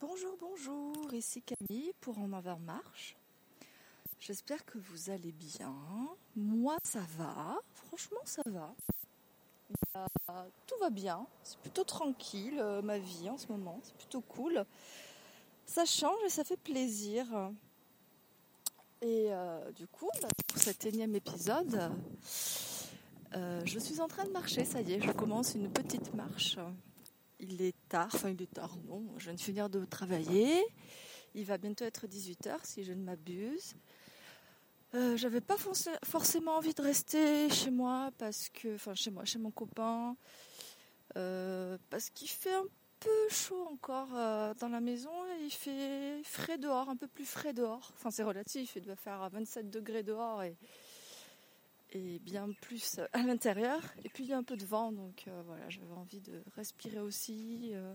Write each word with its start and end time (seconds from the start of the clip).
Bonjour, 0.00 0.36
bonjour, 0.40 1.14
ici 1.14 1.40
Camille 1.42 1.92
pour 2.00 2.18
En 2.18 2.32
avant 2.32 2.58
marche. 2.58 3.16
J'espère 4.18 4.64
que 4.64 4.76
vous 4.76 5.08
allez 5.10 5.30
bien. 5.32 5.72
Moi, 6.34 6.76
ça 6.82 7.00
va. 7.16 7.60
Franchement, 7.74 8.20
ça 8.24 8.42
va. 8.46 8.74
Euh, 9.96 10.48
tout 10.66 10.74
va 10.80 10.90
bien. 10.90 11.26
C'est 11.44 11.58
plutôt 11.58 11.84
tranquille, 11.84 12.58
euh, 12.58 12.82
ma 12.82 12.98
vie 12.98 13.30
en 13.30 13.38
ce 13.38 13.46
moment. 13.48 13.80
C'est 13.84 13.94
plutôt 13.94 14.20
cool. 14.20 14.64
Ça 15.64 15.84
change 15.84 16.18
et 16.26 16.30
ça 16.30 16.42
fait 16.42 16.56
plaisir. 16.56 17.26
Et 19.00 19.28
euh, 19.32 19.70
du 19.72 19.86
coup, 19.86 20.10
bah, 20.20 20.28
pour 20.48 20.58
cet 20.58 20.86
énième 20.86 21.14
épisode, 21.14 21.92
je 23.32 23.78
suis 23.78 24.00
en 24.00 24.08
train 24.08 24.24
de 24.24 24.30
marcher. 24.32 24.64
Ça 24.64 24.80
y 24.80 24.94
est, 24.94 25.00
je 25.00 25.12
commence 25.12 25.54
une 25.54 25.70
petite 25.70 26.12
marche 26.14 26.58
il 27.40 27.62
est 27.62 27.74
tard, 27.88 28.10
enfin 28.12 28.30
il 28.30 28.40
est 28.40 28.52
tard, 28.52 28.76
non, 28.86 29.04
je 29.18 29.24
viens 29.24 29.34
de 29.34 29.40
finir 29.40 29.68
de 29.68 29.84
travailler. 29.84 30.62
Il 31.34 31.44
va 31.44 31.58
bientôt 31.58 31.84
être 31.84 32.06
18h 32.06 32.58
si 32.62 32.84
je 32.84 32.92
ne 32.92 33.02
m'abuse. 33.02 33.74
Euh, 34.94 35.16
j'avais 35.16 35.40
pas 35.40 35.56
forcément 36.04 36.56
envie 36.56 36.74
de 36.74 36.82
rester 36.82 37.50
chez 37.50 37.70
moi 37.70 38.10
parce 38.18 38.48
que, 38.50 38.76
enfin 38.76 38.94
chez 38.94 39.10
moi, 39.10 39.24
chez 39.24 39.40
mon 39.40 39.50
copain, 39.50 40.16
euh, 41.16 41.76
parce 41.90 42.10
qu'il 42.10 42.28
fait 42.28 42.54
un 42.54 42.66
peu 43.00 43.28
chaud 43.28 43.66
encore 43.72 44.10
euh, 44.14 44.54
dans 44.54 44.68
la 44.68 44.80
maison. 44.80 45.10
il 45.42 45.50
fait 45.50 46.22
frais 46.22 46.58
dehors, 46.58 46.88
un 46.88 46.96
peu 46.96 47.08
plus 47.08 47.24
frais 47.24 47.52
dehors. 47.52 47.90
Enfin 47.94 48.12
c'est 48.12 48.22
relatif, 48.22 48.76
il 48.76 48.82
doit 48.82 48.94
faire 48.94 49.28
27 49.28 49.68
degrés 49.68 50.04
dehors 50.04 50.44
et 50.44 50.56
et 51.94 52.18
bien 52.18 52.50
plus 52.60 53.00
à 53.12 53.22
l'intérieur. 53.22 53.80
Et 54.04 54.08
puis 54.08 54.24
il 54.24 54.30
y 54.30 54.32
a 54.32 54.38
un 54.38 54.42
peu 54.42 54.56
de 54.56 54.66
vent, 54.66 54.92
donc 54.92 55.24
euh, 55.28 55.42
voilà, 55.46 55.68
j'avais 55.70 55.92
envie 55.92 56.20
de 56.20 56.42
respirer 56.56 57.00
aussi. 57.00 57.70
Euh, 57.72 57.94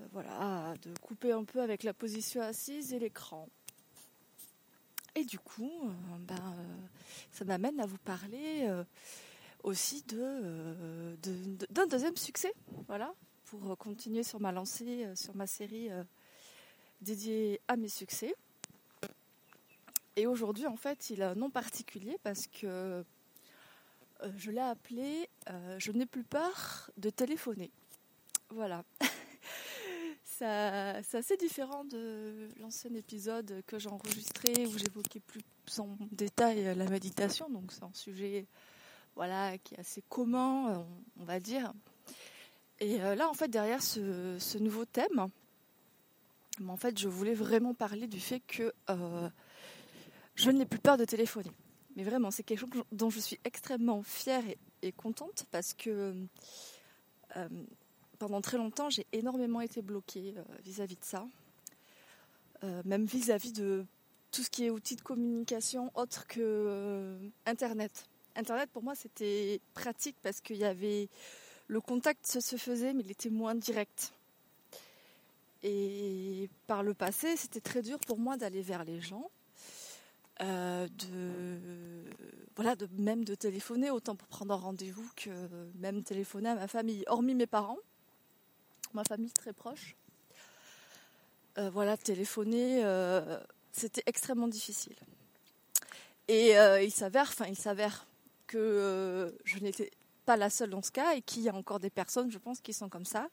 euh, 0.00 0.04
voilà, 0.12 0.74
de 0.82 0.92
couper 1.00 1.32
un 1.32 1.44
peu 1.44 1.62
avec 1.62 1.82
la 1.82 1.94
position 1.94 2.42
assise 2.42 2.92
et 2.92 2.98
l'écran. 2.98 3.48
Et 5.14 5.24
du 5.24 5.38
coup, 5.38 5.90
ben, 6.28 6.54
ça 7.32 7.46
m'amène 7.46 7.80
à 7.80 7.86
vous 7.86 7.96
parler 7.96 8.68
aussi 9.62 10.02
de, 10.02 11.16
d'un 11.70 11.86
deuxième 11.86 12.18
succès, 12.18 12.52
voilà, 12.86 13.14
pour 13.46 13.78
continuer 13.78 14.22
sur 14.22 14.40
ma 14.40 14.52
lancée, 14.52 15.06
sur 15.14 15.34
ma 15.34 15.46
série 15.46 15.88
dédiée 17.00 17.62
à 17.66 17.76
mes 17.76 17.88
succès. 17.88 18.34
Et 20.16 20.26
aujourd'hui, 20.26 20.66
en 20.66 20.76
fait, 20.76 21.10
il 21.10 21.22
a 21.22 21.30
un 21.30 21.34
nom 21.34 21.50
particulier 21.50 22.16
parce 22.22 22.46
que 22.46 22.66
euh, 22.66 23.02
je 24.38 24.50
l'ai 24.50 24.60
appelé 24.60 25.28
euh, 25.50 25.78
Je 25.78 25.92
n'ai 25.92 26.06
plus 26.06 26.24
peur 26.24 26.90
de 26.96 27.10
téléphoner. 27.10 27.70
Voilà. 28.48 28.82
C'est 30.24 30.44
assez 31.14 31.36
différent 31.38 31.84
de 31.84 32.48
l'ancien 32.60 32.92
épisode 32.92 33.62
que 33.66 33.78
j'ai 33.78 33.88
enregistré 33.88 34.66
où 34.66 34.76
j'évoquais 34.76 35.20
plus 35.20 35.42
en 35.78 35.96
détail 36.12 36.74
la 36.76 36.84
méditation. 36.90 37.48
Donc 37.48 37.72
c'est 37.72 37.84
un 37.84 37.94
sujet 37.94 38.46
voilà, 39.14 39.56
qui 39.56 39.74
est 39.74 39.78
assez 39.78 40.02
commun, 40.10 40.86
on, 41.18 41.24
va 41.24 41.40
dire. 41.40 41.72
Et 42.80 43.00
euh, 43.00 43.14
là, 43.14 43.30
en 43.30 43.32
fait, 43.32 43.48
derrière 43.48 43.82
ce, 43.82 44.36
ce 44.38 44.58
nouveau 44.58 44.84
thème, 44.84 45.28
en 46.68 46.76
fait, 46.76 46.98
je 46.98 47.08
voulais 47.08 47.32
vraiment 47.32 47.72
parler 47.72 48.06
du 48.06 48.20
fait 48.20 48.40
que 48.40 48.74
je 50.36 50.50
n'ai 50.50 50.66
plus 50.66 50.78
peur 50.78 50.96
de 50.96 51.04
téléphoner. 51.04 51.50
Mais 51.96 52.04
vraiment, 52.04 52.30
c'est 52.30 52.42
quelque 52.42 52.60
chose 52.60 52.84
dont 52.92 53.10
je 53.10 53.18
suis 53.18 53.40
extrêmement 53.44 54.02
fière 54.02 54.44
et, 54.82 54.92
contente 54.92 55.46
parce 55.50 55.72
que 55.74 56.14
euh, 57.36 57.48
pendant 58.18 58.40
très 58.40 58.58
longtemps, 58.58 58.90
j'ai 58.90 59.06
énormément 59.12 59.62
été 59.62 59.82
bloquée 59.82 60.34
euh, 60.36 60.42
vis-à-vis 60.62 60.96
de 60.96 61.04
ça. 61.04 61.26
Euh, 62.62 62.82
même 62.84 63.06
vis-à-vis 63.06 63.52
de 63.52 63.84
tout 64.30 64.42
ce 64.42 64.50
qui 64.50 64.66
est 64.66 64.70
outils 64.70 64.96
de 64.96 65.00
communication 65.00 65.90
autre 65.94 66.26
que 66.26 67.18
Internet. 67.46 68.06
Internet, 68.36 68.68
pour 68.70 68.82
moi, 68.82 68.94
c'était 68.94 69.60
pratique 69.72 70.16
parce 70.22 70.40
qu'il 70.40 70.58
y 70.58 70.64
avait. 70.64 71.08
Le 71.68 71.80
contact 71.80 72.26
se 72.26 72.56
faisait, 72.56 72.92
mais 72.92 73.02
il 73.02 73.10
était 73.10 73.30
moins 73.30 73.54
direct. 73.54 74.12
Et 75.62 76.48
par 76.66 76.82
le 76.82 76.94
passé, 76.94 77.36
c'était 77.36 77.60
très 77.60 77.82
dur 77.82 77.98
pour 78.06 78.18
moi 78.18 78.36
d'aller 78.36 78.62
vers 78.62 78.84
les 78.84 79.00
gens 79.00 79.30
euh, 80.42 80.86
de 80.86 81.58
voilà 82.56 82.76
de 82.76 82.88
même 82.98 83.24
de 83.24 83.34
téléphoner 83.34 83.90
autant 83.90 84.16
pour 84.16 84.28
prendre 84.28 84.52
un 84.52 84.58
rendez-vous 84.58 85.08
que 85.16 85.30
même 85.76 86.02
téléphoner 86.02 86.50
à 86.50 86.54
ma 86.54 86.68
famille. 86.68 87.04
Hormis 87.06 87.34
mes 87.34 87.46
parents 87.46 87.78
ma 88.92 89.04
famille 89.04 89.32
très 89.32 89.52
proche. 89.52 89.96
Euh, 91.58 91.70
voilà 91.70 91.96
téléphoner 91.96 92.84
euh, 92.84 93.38
c'était 93.72 94.02
extrêmement 94.06 94.48
difficile. 94.48 94.96
Et 96.28 96.52
il 96.82 96.90
s'avère 96.90 97.28
enfin 97.28 97.46
il 97.46 97.56
s'avère 97.56 98.06
que 98.46 99.34
je 99.44 99.58
n'étais 99.58 99.90
pas 100.26 100.36
la 100.36 100.50
seule 100.50 100.70
dans 100.70 100.82
ce 100.82 100.90
cas 100.90 101.14
et 101.14 101.22
qu'il 101.22 101.42
y 101.42 101.48
a 101.48 101.54
encore 101.54 101.78
des 101.78 101.90
personnes 101.90 102.30
je 102.30 102.38
pense 102.38 102.60
qui 102.60 102.74
sont 102.74 102.88
comme 102.88 103.06
ça. 103.06 103.28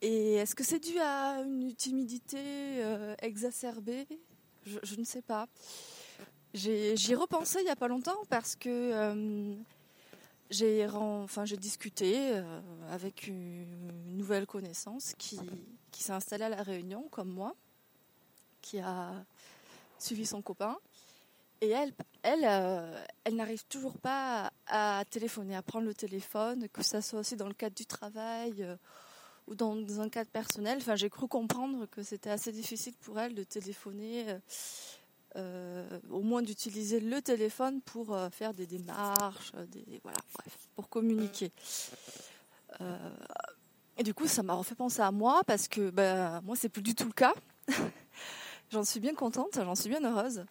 Et 0.00 0.34
est-ce 0.34 0.54
que 0.54 0.64
c'est 0.64 0.78
dû 0.78 0.98
à 1.00 1.42
une 1.42 1.74
timidité 1.74 2.82
exacerbée? 3.20 4.06
Je, 4.66 4.96
ne 4.96 5.04
sais 5.04 5.22
pas. 5.22 5.48
J'y 6.54 7.14
repensé 7.14 7.60
il 7.60 7.64
n'y 7.64 7.70
a 7.70 7.76
pas 7.76 7.88
longtemps 7.88 8.24
parce 8.28 8.56
que 8.56 8.68
euh, 8.68 9.54
j'ai 10.50 10.86
enfin, 10.88 11.44
discuté 11.44 12.32
euh, 12.32 12.60
avec 12.90 13.26
une, 13.26 14.16
nouvelle 14.16 14.46
connaissance 14.46 15.14
qui, 15.18 15.38
qui 15.90 16.02
s'est 16.02 16.12
installée 16.12 16.44
à 16.44 16.48
La 16.48 16.62
Réunion 16.62 17.08
comme 17.10 17.28
moi, 17.28 17.54
qui 18.62 18.78
a 18.78 19.24
suivi 19.98 20.26
son 20.26 20.42
copain. 20.42 20.78
Et 21.60 21.70
elle, 21.70 21.92
elle, 22.22 22.44
euh, 22.44 23.04
elle 23.24 23.36
n'arrive 23.36 23.64
toujours 23.66 23.98
pas 23.98 24.52
à, 24.66 25.04
téléphoner, 25.08 25.56
à 25.56 25.62
prendre 25.62 25.86
le 25.86 25.94
téléphone, 25.94 26.68
que 26.68 26.82
ça 26.82 27.00
soit 27.00 27.20
aussi 27.20 27.36
dans 27.36 27.48
le 27.48 27.54
cadre 27.54 27.74
du 27.74 27.86
travail 27.86 28.66
ou 29.46 29.54
dans, 29.54 30.00
un 30.00 30.08
cadre 30.08 30.30
personnel. 30.30 30.78
Enfin, 30.78 30.96
j'ai 30.96 31.10
cru 31.10 31.28
comprendre 31.28 31.86
que 31.86 32.02
c'était 32.02 32.30
assez 32.30 32.52
difficile 32.52 32.94
pour 33.00 33.18
elle 33.18 33.34
de 33.34 33.44
téléphoner, 33.44 34.28
euh, 34.28 34.38
euh, 35.36 36.00
au 36.10 36.22
moins 36.22 36.42
d'utiliser 36.42 37.00
le 37.00 37.20
téléphone 37.22 37.80
pour 37.82 38.14
euh, 38.14 38.30
faire 38.30 38.54
des 38.54 38.66
démarches, 38.66 39.52
des, 39.70 40.00
voilà, 40.02 40.18
bref, 40.34 40.56
pour 40.74 40.88
communiquer. 40.88 41.52
et 43.96 44.02
du 44.02 44.14
coup, 44.14 44.26
ça 44.26 44.42
m'a 44.42 44.54
refait 44.54 44.74
penser 44.74 45.00
à 45.00 45.10
moi 45.10 45.42
parce 45.46 45.68
que 45.68 45.90
ben, 45.90 46.40
moi, 46.42 46.56
c'est 46.56 46.68
plus 46.68 46.82
du 46.82 46.94
tout 46.94 47.06
le 47.06 47.12
cas. 47.12 47.34
j'en 48.70 48.84
suis 48.84 49.00
bien 49.00 49.14
contente, 49.14 49.54
j'en 49.54 49.74
suis 49.74 49.88
bien 49.88 50.02
heureuse. 50.04 50.44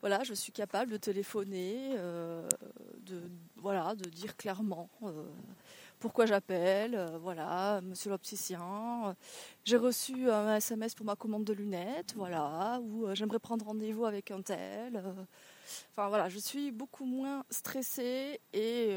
Voilà, 0.00 0.22
je 0.24 0.32
suis 0.32 0.52
capable 0.52 0.92
de 0.92 0.96
téléphoner, 0.96 1.94
de 1.94 3.22
voilà, 3.56 3.94
de 3.94 4.08
dire 4.08 4.34
clairement 4.34 4.88
pourquoi 6.00 6.24
j'appelle, 6.24 6.94
euh, 6.94 7.18
voilà, 7.18 7.82
monsieur 7.82 8.10
l'opticien. 8.10 9.14
J'ai 9.64 9.76
reçu 9.76 10.30
un 10.30 10.56
SMS 10.56 10.94
pour 10.94 11.04
ma 11.04 11.14
commande 11.14 11.44
de 11.44 11.52
lunettes, 11.52 12.14
voilà, 12.16 12.80
ou 12.82 13.06
euh, 13.06 13.14
j'aimerais 13.14 13.38
prendre 13.38 13.66
rendez-vous 13.66 14.06
avec 14.06 14.30
un 14.30 14.40
tel. 14.40 14.96
Euh. 14.96 15.12
enfin 15.92 16.08
voilà, 16.08 16.30
je 16.30 16.38
suis 16.38 16.72
beaucoup 16.72 17.04
moins 17.04 17.44
stressée 17.50 18.40
et 18.54 18.96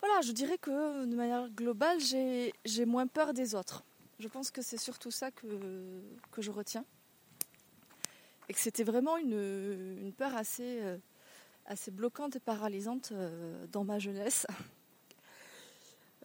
voilà, 0.00 0.20
je 0.22 0.32
dirais 0.32 0.58
que 0.58 1.06
de 1.06 1.14
manière 1.14 1.48
globale, 1.50 1.98
j'ai 2.00 2.84
moins 2.84 3.06
peur 3.06 3.32
des 3.32 3.54
autres. 3.54 3.84
Je 4.18 4.28
pense 4.28 4.50
que 4.50 4.62
c'est 4.62 4.78
surtout 4.78 5.10
ça 5.10 5.30
que, 5.30 5.46
je 6.38 6.50
retiens. 6.50 6.84
Et 8.48 8.52
que 8.52 8.58
c'était 8.58 8.82
vraiment 8.82 9.16
une, 9.16 10.12
peur 10.18 10.34
assez 10.34 11.90
bloquante 11.92 12.34
et 12.34 12.40
paralysante 12.40 13.12
dans 13.70 13.84
ma 13.84 14.00
jeunesse. 14.00 14.46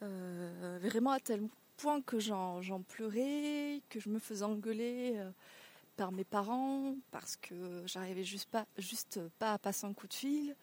Euh, 0.02 0.80
vraiment 0.82 1.12
à 1.12 1.20
tel 1.20 1.42
point 1.78 2.02
que 2.02 2.20
j'en 2.20 2.82
pleurais, 2.88 3.82
que 3.90 4.00
je 4.00 4.10
me 4.10 4.20
faisais 4.20 4.44
engueuler 4.44 5.14
euh, 5.16 5.30
par 5.98 6.12
mes 6.12 6.24
parents 6.24 6.96
parce 7.12 7.36
que 7.38 7.84
j'arrivais 7.86 8.24
juste 8.24 8.50
pas, 8.50 9.54
à 9.54 9.58
passer 9.58 9.86
un 9.86 9.94
coup 9.94 10.08
de 10.08 10.14
fil. 10.14 10.56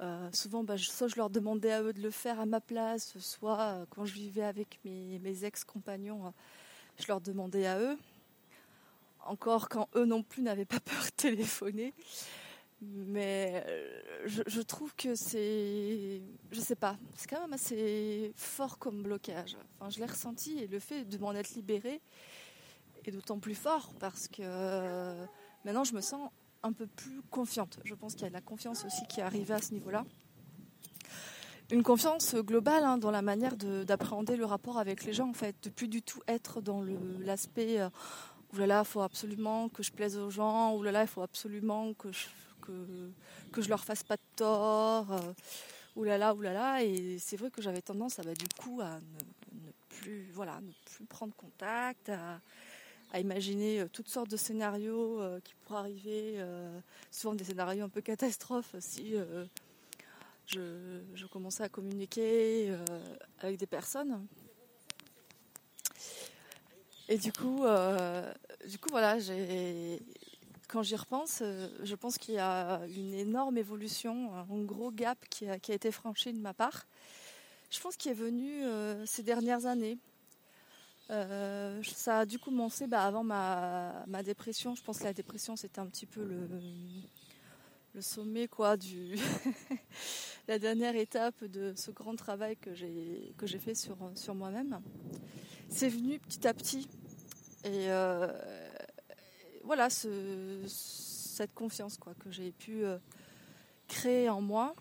Euh, 0.00 0.30
souvent, 0.32 0.64
bah, 0.64 0.78
soit 0.78 1.08
je 1.08 1.16
leur 1.16 1.30
demandais 1.30 1.72
à 1.72 1.82
eux 1.82 1.92
de 1.92 2.00
le 2.00 2.10
faire 2.10 2.40
à 2.40 2.46
ma 2.46 2.60
place, 2.60 3.18
soit 3.18 3.86
quand 3.90 4.04
je 4.04 4.14
vivais 4.14 4.44
avec 4.44 4.80
mes 4.84 5.44
ex-compagnons, 5.44 6.32
je 6.98 7.06
leur 7.08 7.20
demandais 7.20 7.66
à 7.66 7.78
eux. 7.78 7.98
Encore 9.26 9.68
quand 9.68 9.88
eux 9.96 10.06
non 10.06 10.22
plus 10.22 10.42
n'avaient 10.42 10.64
pas 10.64 10.80
peur 10.84 11.04
de 11.04 11.10
téléphoner. 11.10 11.92
Mais 12.82 13.62
euh, 13.66 14.26
je, 14.26 14.60
trouve 14.62 14.94
que 14.96 15.14
c'est, 15.14 16.22
je 16.50 16.60
sais 16.60 16.76
pas, 16.76 16.96
c'est 17.14 17.28
quand 17.28 17.40
même 17.42 17.52
assez 17.52 18.32
fort 18.36 18.78
comme 18.78 19.02
blocage. 19.02 19.58
Enfin, 19.74 19.90
je 19.90 19.98
l'ai 19.98 20.06
ressenti 20.06 20.58
et 20.58 20.66
le 20.66 20.78
fait 20.78 21.04
de 21.04 21.18
m'en 21.18 21.34
être 21.34 21.54
libérée 21.54 22.00
est 23.04 23.10
d'autant 23.10 23.38
plus 23.38 23.54
fort 23.54 23.92
parce 23.98 24.28
que 24.28 24.40
euh, 24.42 25.26
maintenant 25.64 25.84
je 25.84 25.94
me 25.94 26.00
sens 26.00 26.30
un 26.62 26.72
peu 26.72 26.86
plus 26.86 27.20
confiante. 27.30 27.78
Je 27.84 27.94
pense 27.94 28.14
qu'il 28.14 28.22
y 28.22 28.26
a 28.26 28.30
de 28.30 28.34
la 28.34 28.40
confiance 28.40 28.84
aussi 28.86 29.06
qui 29.08 29.20
est 29.20 29.24
arrivée 29.24 29.54
à 29.54 29.60
ce 29.60 29.74
niveau-là. 29.74 30.04
une 31.70 31.82
confiance 31.82 32.34
globale 32.34 32.84
hein, 32.84 32.96
dans 32.96 33.10
la 33.10 33.22
manière 33.22 33.56
d'appréhender 33.56 34.36
le 34.36 34.46
rapport 34.46 34.78
avec 34.78 35.04
les 35.04 35.12
gens, 35.12 35.28
en 35.28 35.34
fait, 35.34 35.54
de 35.62 35.68
plus 35.68 35.88
du 35.88 36.02
tout 36.02 36.20
être 36.28 36.62
dans 36.62 36.82
l'aspect 37.20 37.78
euh, 37.80 37.90
oulala, 38.54 38.80
il 38.80 38.88
faut 38.88 39.02
absolument 39.02 39.68
que 39.68 39.82
je 39.82 39.92
plaise 39.92 40.16
aux 40.16 40.30
gens, 40.30 40.74
oulala, 40.76 41.02
il 41.02 41.08
faut 41.08 41.22
absolument 41.22 41.94
que 41.94 42.10
je, 42.12 42.26
que, 42.60 43.62
je 43.62 43.68
leur 43.68 43.84
fasse 43.84 44.02
pas 44.02 44.16
de 44.16 44.22
tort, 44.36 45.12
euh, 45.12 45.32
oulala, 45.96 46.34
oulala. 46.34 46.82
Et 46.84 47.18
c'est 47.18 47.36
vrai 47.36 47.50
que 47.50 47.62
j'avais 47.62 47.82
tendance 47.82 48.18
à, 48.18 48.22
bah, 48.22 48.34
du 48.34 48.46
coup, 48.48 48.80
à 48.80 48.98
ne, 48.98 49.70
plus, 49.88 50.30
voilà, 50.32 50.60
ne 50.60 50.72
plus 50.84 51.04
prendre 51.04 51.34
contact, 51.34 52.10
à, 52.10 52.40
imaginer 53.18 53.80
euh, 53.80 53.88
toutes 53.92 54.08
sortes 54.08 54.30
de 54.30 54.36
scénarios 54.36 55.20
euh, 55.20 55.40
qui 55.40 55.54
pourraient 55.64 55.80
arriver, 55.80 56.44
souvent 57.10 57.34
des 57.34 57.44
scénarios 57.44 57.84
un 57.84 57.88
peu 57.88 58.00
catastrophes 58.00 58.76
si 58.78 59.14
je, 60.46 61.00
je, 61.14 61.26
commençais 61.26 61.64
à 61.64 61.68
communiquer 61.68 62.74
avec 63.40 63.58
des 63.58 63.66
personnes. 63.66 64.26
Et 67.08 67.18
du 67.18 67.32
coup, 67.32 67.64
du 68.68 68.78
coup 68.78 68.88
voilà, 68.90 69.18
quand 70.70 70.82
j'y 70.82 70.96
repense, 70.96 71.40
euh, 71.42 71.68
je 71.82 71.94
pense 71.94 72.16
qu'il 72.18 72.34
y 72.34 72.38
a 72.38 72.80
une 72.94 73.14
énorme 73.14 73.58
évolution, 73.58 74.34
un 74.34 74.62
gros 74.62 74.90
gap 74.90 75.18
qui 75.28 75.48
a, 75.48 75.56
été 75.56 75.90
franchi 75.90 76.32
de 76.32 76.38
ma 76.38 76.54
part. 76.54 76.86
Je 77.70 77.80
pense 77.80 77.96
qu'il 77.96 78.10
est 78.10 78.14
venu 78.14 78.64
euh, 78.64 79.04
ces 79.06 79.22
dernières 79.22 79.66
années. 79.66 79.98
ça 81.08 82.20
a 82.20 82.26
dû 82.26 82.38
commencer 82.38 82.86
bah, 82.86 83.04
avant 83.04 83.24
ma, 83.24 84.22
dépression. 84.22 84.74
Je 84.74 84.82
pense 84.82 84.98
que 84.98 85.04
la 85.04 85.12
dépression, 85.12 85.56
c'était 85.56 85.80
un 85.80 85.86
petit 85.86 86.06
peu 86.06 86.22
le, 86.24 88.00
sommet, 88.00 88.46
quoi, 88.46 88.76
du 88.76 89.18
la 90.48 90.60
dernière 90.60 90.94
étape 90.94 91.44
de 91.44 91.72
ce 91.76 91.90
grand 91.90 92.14
travail 92.14 92.56
que 92.56 92.74
j'ai 92.74 93.58
fait 93.58 93.74
sur 93.74 94.34
moi-même. 94.34 94.80
C'est 95.70 95.88
venu 95.88 96.18
petit 96.18 96.46
à 96.46 96.52
petit. 96.52 96.88
Et 97.64 97.90
euh, 97.90 98.26
voilà, 99.64 99.88
cette 99.90 101.54
confiance 101.54 101.96
quoi, 101.96 102.14
que 102.14 102.30
j'ai 102.30 102.52
pu 102.52 102.84
euh, 102.84 102.98
créer 103.88 104.28
en 104.28 104.40
moi 104.40 104.74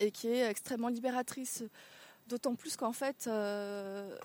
et 0.00 0.10
qui 0.10 0.28
est 0.28 0.48
extrêmement 0.48 0.88
libératrice. 0.88 1.64
D'autant 2.26 2.54
plus 2.54 2.76
qu'en 2.76 2.92
fait, 2.92 3.26
euh, 3.26 4.16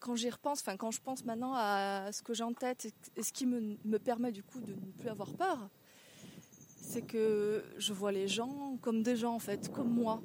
quand 0.00 0.14
j'y 0.14 0.30
repense, 0.30 0.60
enfin 0.60 0.76
quand 0.76 0.90
je 0.90 1.00
pense 1.00 1.24
maintenant 1.24 1.54
à 1.54 2.10
ce 2.12 2.22
que 2.22 2.34
j'ai 2.34 2.44
en 2.44 2.52
tête 2.52 2.92
et 3.16 3.22
ce 3.22 3.32
qui 3.32 3.46
me, 3.46 3.76
me, 3.84 3.98
permet 3.98 4.32
du 4.32 4.42
coup 4.42 4.60
de 4.60 4.72
ne 4.72 4.92
plus 4.92 5.08
avoir 5.08 5.32
peur, 5.34 5.68
c'est 6.80 7.02
que 7.02 7.64
je 7.78 7.92
vois 7.92 8.12
les 8.12 8.28
gens 8.28 8.76
comme 8.80 9.02
des 9.02 9.16
gens 9.16 9.34
en 9.34 9.38
fait, 9.38 9.72
comme 9.72 9.90
moi. 9.90 10.22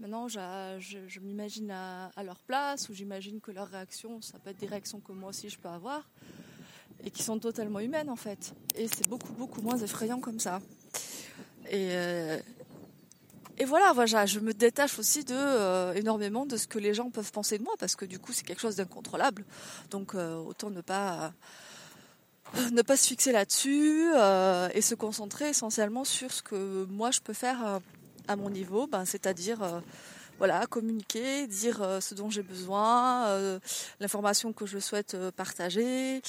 Maintenant, 0.00 0.28
je, 0.28 1.18
m'imagine 1.20 1.72
à, 1.72 2.22
leur 2.22 2.38
place, 2.38 2.88
ou 2.88 2.94
j'imagine 2.94 3.40
que 3.40 3.50
leurs 3.50 3.66
réactions, 3.66 4.20
ça 4.20 4.38
peut 4.38 4.50
être 4.50 4.58
des 4.58 4.66
réactions 4.66 5.00
que 5.00 5.10
moi 5.10 5.30
aussi 5.30 5.48
je 5.48 5.58
peux 5.58 5.68
avoir, 5.68 6.08
et 7.04 7.10
qui 7.10 7.22
sont 7.22 7.38
totalement 7.38 7.80
humaines 7.80 8.10
en 8.10 8.16
fait. 8.16 8.54
Et 8.76 8.88
c'est 8.88 9.08
beaucoup, 9.08 9.32
beaucoup 9.32 9.62
moins 9.62 9.78
effrayant 9.78 10.20
comme 10.20 10.40
ça. 10.40 10.60
Et, 11.70 11.90
euh, 11.92 12.38
et 13.58 13.64
voilà, 13.64 13.92
voilà, 13.92 14.26
je 14.26 14.40
me 14.40 14.54
détache 14.54 14.98
aussi 14.98 15.24
de 15.24 15.34
euh, 15.34 15.92
énormément 15.94 16.46
de 16.46 16.56
ce 16.56 16.66
que 16.66 16.78
les 16.78 16.94
gens 16.94 17.10
peuvent 17.10 17.32
penser 17.32 17.58
de 17.58 17.64
moi, 17.64 17.74
parce 17.78 17.96
que 17.96 18.04
du 18.04 18.18
coup, 18.18 18.32
c'est 18.32 18.44
quelque 18.44 18.60
chose 18.60 18.76
d'incontrôlable. 18.76 19.44
Donc, 19.90 20.14
euh, 20.14 20.36
autant 20.36 20.70
ne 20.70 20.80
pas 20.80 21.32
ne 22.72 22.80
pas 22.80 22.96
se 22.96 23.06
fixer 23.06 23.30
là-dessus 23.30 24.06
et 24.72 24.80
se 24.80 24.94
concentrer 24.94 25.50
essentiellement 25.50 26.04
sur 26.04 26.32
ce 26.32 26.42
que 26.42 26.86
moi 26.88 27.10
je 27.10 27.20
peux 27.20 27.34
faire 27.34 27.80
à 28.26 28.36
mon 28.36 28.48
niveau, 28.48 28.86
ben, 28.86 29.04
c'est-à-dire 29.04 29.82
voilà, 30.38 30.64
communiquer, 30.66 31.46
dire 31.46 31.98
ce 32.00 32.14
dont 32.14 32.30
j'ai 32.30 32.42
besoin, 32.42 33.60
l'information 34.00 34.54
que 34.54 34.64
je 34.64 34.78
souhaite 34.78 35.14
partager, 35.36 36.22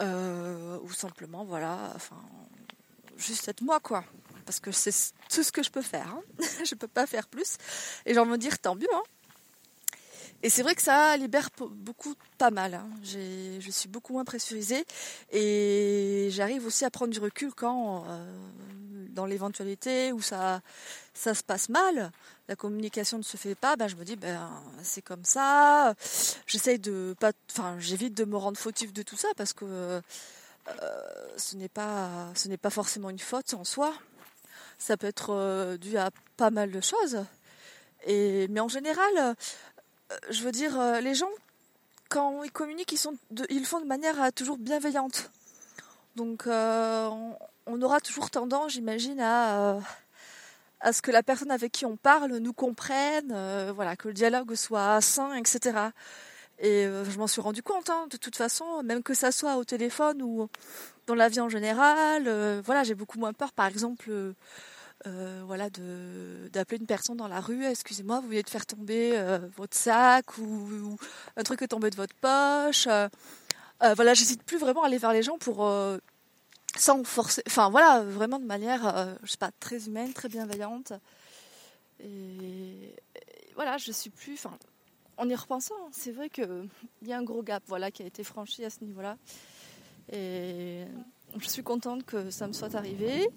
ou 0.00 0.92
simplement 0.92 1.44
voilà, 1.44 1.92
enfin 1.94 2.20
juste 3.16 3.48
être 3.48 3.62
moi 3.62 3.80
quoi. 3.80 4.04
Parce 4.44 4.60
que 4.60 4.72
c'est 4.72 4.92
tout 5.30 5.42
ce 5.42 5.52
que 5.52 5.62
je 5.62 5.70
peux 5.70 5.82
faire. 5.82 6.08
Hein. 6.08 6.22
je 6.64 6.74
peux 6.74 6.88
pas 6.88 7.06
faire 7.06 7.28
plus. 7.28 7.56
Et 8.06 8.14
j'ai 8.14 8.20
envie 8.20 8.32
de 8.32 8.36
dire 8.36 8.58
tant 8.58 8.74
mieux. 8.74 8.92
Hein. 8.94 9.02
Et 10.42 10.50
c'est 10.50 10.62
vrai 10.62 10.74
que 10.74 10.82
ça 10.82 11.16
libère 11.16 11.50
beaucoup, 11.70 12.14
pas 12.36 12.50
mal. 12.50 12.74
Hein. 12.74 12.88
Je 13.04 13.70
suis 13.70 13.88
beaucoup 13.88 14.12
moins 14.12 14.24
pressurisée 14.24 14.84
et 15.30 16.28
j'arrive 16.32 16.66
aussi 16.66 16.84
à 16.84 16.90
prendre 16.90 17.12
du 17.12 17.20
recul 17.20 17.54
quand, 17.54 18.04
dans 19.12 19.26
l'éventualité 19.26 20.12
où 20.12 20.20
ça, 20.20 20.60
se 21.14 21.42
passe 21.42 21.68
mal, 21.68 22.10
la 22.48 22.56
communication 22.56 23.18
ne 23.18 23.22
se 23.22 23.36
fait 23.36 23.54
pas, 23.54 23.76
ben 23.76 23.88
je 23.88 23.96
me 23.96 24.04
dis 24.04 24.16
ben 24.16 24.50
c'est 24.82 25.02
comme 25.02 25.24
ça. 25.24 25.94
J'essaye 26.46 26.78
de 26.78 27.14
pas, 27.20 27.32
enfin 27.50 27.76
j'évite 27.78 28.14
de 28.14 28.24
me 28.24 28.36
rendre 28.36 28.58
fautif 28.58 28.92
de 28.92 29.02
tout 29.02 29.16
ça 29.16 29.28
parce 29.36 29.52
que 29.52 30.00
euh, 30.68 31.28
ce 31.36 31.56
n'est 31.56 31.68
pas, 31.68 32.70
forcément 32.70 33.10
une 33.10 33.18
faute 33.18 33.54
en 33.54 33.64
soi. 33.64 33.94
Ça 34.78 34.96
peut 34.96 35.06
être 35.06 35.30
euh, 35.30 35.76
dû 35.76 35.96
à 35.96 36.10
pas 36.36 36.50
mal 36.50 36.70
de 36.70 36.80
choses. 36.80 37.24
Mais 38.06 38.60
en 38.60 38.68
général, 38.68 39.12
euh, 39.18 39.34
je 40.30 40.42
veux 40.42 40.52
dire, 40.52 41.00
les 41.00 41.14
gens 41.14 41.30
quand 42.08 42.42
ils 42.42 42.52
communiquent, 42.52 42.92
ils 42.92 43.00
ils 43.48 43.60
le 43.60 43.64
font 43.64 43.80
de 43.80 43.86
manière 43.86 44.32
toujours 44.34 44.58
bienveillante. 44.58 45.30
Donc 46.16 46.44
on, 46.46 47.36
on, 47.66 47.82
aura 47.82 48.00
toujours 48.00 48.30
tendance, 48.30 48.72
j'imagine, 48.72 49.20
à 49.20 49.78
à 50.82 50.92
ce 50.92 51.00
que 51.00 51.10
la 51.10 51.22
personne 51.22 51.50
avec 51.50 51.72
qui 51.72 51.86
on 51.86 51.96
parle 51.96 52.36
nous 52.38 52.52
comprenne, 52.52 53.32
euh, 53.32 53.72
voilà, 53.74 53.96
que 53.96 54.08
le 54.08 54.14
dialogue 54.14 54.54
soit 54.54 55.00
sain, 55.00 55.34
etc. 55.34 55.78
Et 56.58 56.86
euh, 56.86 57.04
je 57.04 57.18
m'en 57.18 57.26
suis 57.26 57.40
rendu 57.40 57.62
compte, 57.62 57.88
hein, 57.88 58.06
de 58.10 58.16
toute 58.16 58.36
façon, 58.36 58.82
même 58.82 59.02
que 59.02 59.14
ça 59.14 59.32
soit 59.32 59.56
au 59.56 59.64
téléphone 59.64 60.22
ou 60.22 60.48
dans 61.06 61.14
la 61.14 61.28
vie 61.28 61.40
en 61.40 61.48
général. 61.48 62.24
Euh, 62.26 62.60
voilà, 62.64 62.82
j'ai 62.82 62.94
beaucoup 62.94 63.18
moins 63.18 63.32
peur, 63.32 63.52
par 63.52 63.66
exemple, 63.66 64.10
voilà, 65.46 65.68
d'appeler 66.52 66.78
une 66.78 66.86
personne 66.86 67.16
dans 67.16 67.28
la 67.28 67.40
rue. 67.40 67.64
Excusez-moi, 67.64 68.20
vous 68.20 68.28
venez 68.28 68.42
de 68.42 68.50
faire 68.50 68.66
tomber 68.66 69.20
votre 69.56 69.76
sac 69.76 70.38
ou, 70.38 70.96
un 71.36 71.42
truc 71.42 71.62
est 71.62 71.68
tombé 71.68 71.90
de 71.90 71.96
votre 71.96 72.14
poche. 72.14 72.86
Voilà, 73.96 74.14
j'hésite 74.14 74.42
plus 74.44 74.58
vraiment 74.58 74.82
à 74.82 74.86
aller 74.86 74.98
vers 74.98 75.12
les 75.12 75.22
gens 75.22 75.38
pour 75.38 75.64
sans 76.76 77.04
forcer, 77.04 77.42
enfin 77.46 77.70
voilà, 77.70 78.02
vraiment 78.02 78.38
de 78.38 78.46
manière, 78.46 78.96
euh, 78.96 79.14
je 79.22 79.32
sais 79.32 79.38
pas, 79.38 79.50
très 79.60 79.86
humaine, 79.86 80.12
très 80.12 80.28
bienveillante. 80.28 80.92
Et, 82.00 82.94
voilà, 83.54 83.76
je 83.76 83.92
suis 83.92 84.10
plus, 84.10 84.34
enfin, 84.34 84.56
en 85.18 85.28
y 85.28 85.34
repensant, 85.34 85.74
c'est 85.92 86.12
vrai 86.12 86.30
qu'il 86.30 86.68
y 87.02 87.12
a 87.12 87.18
un 87.18 87.22
gros 87.22 87.42
gap, 87.42 87.62
voilà, 87.66 87.90
qui 87.90 88.02
a 88.02 88.06
été 88.06 88.24
franchi 88.24 88.64
à 88.64 88.70
ce 88.70 88.82
niveau-là. 88.82 89.16
Et 90.10 90.84
je 91.38 91.48
suis 91.48 91.62
contente 91.62 92.04
que 92.04 92.30
ça 92.30 92.46
me 92.46 92.52
soit 92.52 92.74
arrivé. 92.74 93.28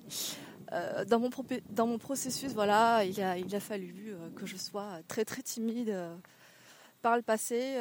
Euh, 0.72 1.06
dans, 1.06 1.20
mon 1.20 1.98
processus, 1.98 2.54
voilà, 2.54 3.04
il 3.04 3.22
a, 3.22 3.38
il 3.38 3.54
a 3.54 3.60
fallu 3.60 4.14
euh, 4.14 4.30
que 4.36 4.46
je 4.46 4.56
sois 4.56 5.00
très 5.08 5.26
très 5.26 5.42
timide 5.42 5.96
par 7.02 7.18
le 7.18 7.22
passé. 7.22 7.78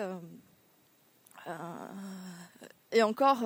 Et 2.93 3.03
encore, 3.03 3.43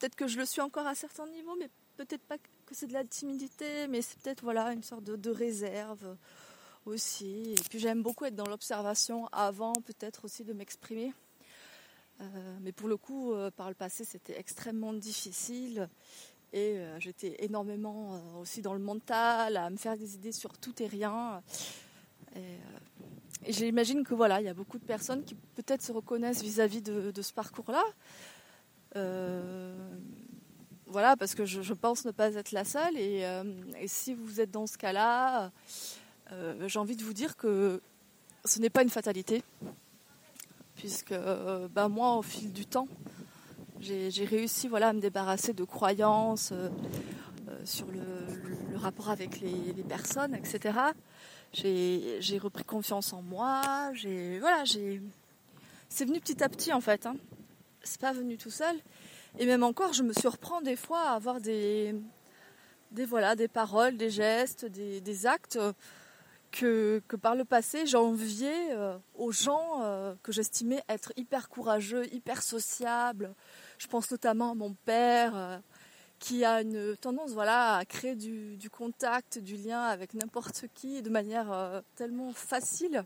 peut-être 0.00 0.16
que 0.16 0.26
je 0.26 0.38
le 0.38 0.46
suis 0.46 0.62
encore 0.62 0.86
à 0.86 0.94
certains 0.94 1.26
niveaux, 1.26 1.56
mais 1.58 1.68
peut-être 1.96 2.22
pas 2.22 2.38
que 2.38 2.74
c'est 2.74 2.86
de 2.86 2.94
la 2.94 3.04
timidité, 3.04 3.86
mais 3.88 4.00
c'est 4.00 4.18
peut-être 4.20 4.42
voilà 4.42 4.72
une 4.72 4.82
sorte 4.82 5.04
de, 5.04 5.30
réserve 5.30 6.16
aussi. 6.86 7.52
Et 7.52 7.62
puis 7.68 7.78
j'aime 7.78 8.02
beaucoup 8.02 8.24
être 8.24 8.34
dans 8.34 8.46
l'observation 8.46 9.28
avant 9.32 9.74
peut-être 9.74 10.24
aussi 10.24 10.42
de 10.42 10.54
m'exprimer. 10.54 11.12
Euh, 12.20 12.58
mais 12.62 12.72
pour 12.72 12.88
le 12.88 12.96
coup, 12.96 13.32
euh, 13.32 13.50
par 13.50 13.68
le 13.68 13.74
passé, 13.74 14.04
c'était 14.04 14.38
extrêmement 14.38 14.94
difficile. 14.94 15.88
Et 16.52 16.78
euh, 16.78 16.98
j'étais 16.98 17.36
énormément 17.44 18.38
aussi 18.40 18.62
dans 18.62 18.74
le 18.74 18.80
mental, 18.80 19.56
à 19.56 19.68
me 19.68 19.76
faire 19.76 19.96
des 19.96 20.14
idées 20.14 20.32
sur 20.32 20.56
tout 20.58 20.82
et 20.82 20.86
rien. 20.86 21.42
J'imagine 23.48 24.04
que 24.04 24.14
voilà, 24.14 24.40
il 24.40 24.44
y 24.44 24.48
a 24.48 24.54
beaucoup 24.54 24.78
de 24.78 24.84
personnes 24.84 25.24
qui 25.24 25.34
peut-être 25.54 25.82
se 25.82 25.92
reconnaissent 25.92 26.42
vis-à-vis 26.42 26.82
de, 26.82 27.10
de, 27.10 27.22
ce 27.22 27.32
parcours-là. 27.32 27.82
Euh, 28.96 29.74
voilà, 30.86 31.16
parce 31.16 31.34
que 31.34 31.44
je, 31.44 31.72
pense 31.72 32.04
ne 32.04 32.10
pas 32.10 32.34
être 32.34 32.52
la 32.52 32.64
seule. 32.64 32.96
Et, 32.96 33.24
euh, 33.24 33.44
si 33.86 34.14
vous 34.14 34.40
êtes 34.40 34.50
dans 34.50 34.66
ce 34.66 34.76
cas-là, 34.76 35.52
euh, 36.32 36.68
j'ai 36.68 36.78
envie 36.78 36.96
de 36.96 37.04
vous 37.04 37.12
dire 37.12 37.36
que 37.36 37.80
ce 38.44 38.58
n'est 38.58 38.70
pas 38.70 38.82
une 38.82 38.90
fatalité. 38.90 39.42
Puisque 40.76 41.14
ben 41.74 41.88
moi, 41.88 42.16
au 42.16 42.22
fil 42.22 42.52
du 42.52 42.64
temps, 42.64 42.88
j'ai 43.80 44.24
réussi 44.24 44.66
voilà, 44.66 44.88
à 44.88 44.92
me 44.94 45.00
débarrasser 45.00 45.52
de 45.52 45.64
croyances 45.64 46.54
sur 47.64 47.86
le, 47.88 48.00
rapport 48.78 49.10
avec 49.10 49.40
les, 49.40 49.74
personnes, 49.86 50.34
etc. 50.34 50.78
J'ai 51.52 52.38
repris 52.38 52.64
confiance 52.64 53.12
en 53.12 53.22
moi. 53.22 53.92
Voilà, 54.40 54.64
c'est 55.88 56.04
venu 56.04 56.20
petit 56.20 56.42
à 56.42 56.48
petit 56.48 56.72
en 56.72 56.80
fait. 56.80 57.06
Hein 57.06 57.16
c'est 57.82 58.00
pas 58.00 58.12
venu 58.12 58.36
tout 58.36 58.50
seul. 58.50 58.76
Et 59.38 59.46
même 59.46 59.62
encore, 59.62 59.92
je 59.92 60.02
me 60.02 60.12
surprends 60.12 60.60
des 60.60 60.76
fois 60.76 61.02
à 61.02 61.14
avoir 61.14 61.40
des, 61.40 61.94
des, 62.90 63.04
voilà, 63.04 63.36
des 63.36 63.48
paroles, 63.48 63.96
des 63.96 64.10
gestes, 64.10 64.64
des, 64.64 65.26
actes 65.26 65.58
que, 66.50 67.00
que 67.06 67.16
par 67.16 67.36
le 67.36 67.44
passé, 67.44 67.86
j'enviais 67.86 68.76
aux 69.14 69.32
gens 69.32 70.16
que 70.22 70.32
j'estimais 70.32 70.82
être 70.88 71.12
hyper 71.16 71.48
courageux, 71.48 72.12
hyper 72.12 72.42
sociables. 72.42 73.34
Je 73.78 73.86
pense 73.86 74.10
notamment 74.10 74.52
à 74.52 74.54
mon 74.54 74.74
père, 74.84 75.62
qui 76.20 76.44
a 76.44 76.60
une 76.60 76.96
tendance 76.96 77.32
voilà, 77.32 77.78
à 77.78 77.84
créer 77.84 78.14
du, 78.14 78.70
contact, 78.70 79.38
du 79.38 79.56
lien 79.56 79.82
avec 79.82 80.14
n'importe 80.14 80.66
qui 80.74 81.02
de 81.02 81.10
manière 81.10 81.82
tellement 81.96 82.32
facile. 82.32 83.04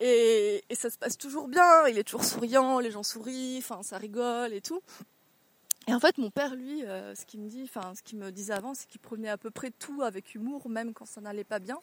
Et, 0.00 0.64
ça 0.72 0.90
se 0.90 0.98
passe 0.98 1.18
toujours 1.18 1.48
bien, 1.48 1.86
il 1.88 1.98
est 1.98 2.04
toujours 2.04 2.24
souriant, 2.24 2.80
les 2.80 2.90
gens 2.90 3.02
sourient, 3.02 3.62
ça 3.82 3.98
rigole 3.98 4.52
et 4.52 4.60
tout. 4.60 4.80
Et 5.88 5.94
en 5.94 6.00
fait, 6.00 6.18
mon 6.18 6.30
père, 6.30 6.54
lui, 6.54 6.84
euh, 6.84 7.14
ce 7.14 7.24
qu'il 7.24 7.40
me 7.40 7.48
dit, 7.48 7.70
me 8.14 8.30
disait 8.30 8.52
avant, 8.52 8.74
c'est 8.74 8.86
qu'il 8.86 9.00
prenait 9.00 9.30
à 9.30 9.38
peu 9.38 9.50
près 9.50 9.70
tout 9.70 10.02
avec 10.02 10.34
humour, 10.34 10.68
même 10.68 10.92
quand 10.92 11.06
ça 11.06 11.20
n'allait 11.20 11.44
pas 11.44 11.60
bien, 11.60 11.78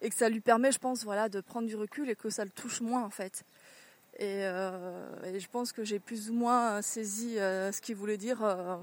et 0.00 0.10
que 0.10 0.14
ça 0.14 0.28
lui 0.28 0.40
permet, 0.40 0.70
je 0.70 0.78
pense, 0.78 1.02
voilà, 1.02 1.28
de 1.28 1.40
prendre 1.40 1.66
du 1.66 1.74
recul 1.74 2.08
et 2.08 2.14
que 2.14 2.30
ça 2.30 2.44
le 2.44 2.50
touche 2.50 2.80
moins, 2.80 3.04
en 3.04 3.10
fait. 3.10 3.44
Et, 4.18 4.44
euh, 4.44 5.38
je 5.38 5.46
pense 5.48 5.72
que 5.72 5.82
j'ai 5.82 5.98
plus 5.98 6.30
ou 6.30 6.34
moins 6.34 6.82
saisi 6.82 7.38
euh, 7.38 7.72
ce 7.72 7.80
qu'il 7.80 7.96
voulait 7.96 8.16
dire 8.16 8.44
euh, 8.44 8.76